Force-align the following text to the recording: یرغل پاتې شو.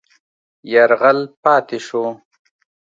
یرغل 0.73 1.19
پاتې 1.43 1.77
شو. 1.87 2.03